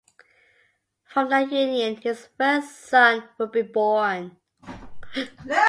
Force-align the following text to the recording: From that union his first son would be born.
From 1.03 1.29
that 1.29 1.51
union 1.51 1.97
his 1.97 2.27
first 2.35 2.75
son 2.87 3.29
would 3.37 3.51
be 3.51 3.61
born. 3.61 4.35